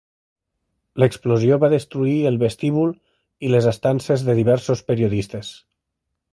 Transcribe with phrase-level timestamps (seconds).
[1.03, 2.95] L'explosió va destruir el vestíbul
[3.49, 5.57] i les estances de diversos periodistes.